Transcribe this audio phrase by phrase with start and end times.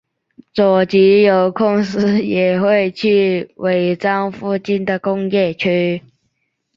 [0.51, 6.01] 佐吉有空时也会去尾张附近的工业区。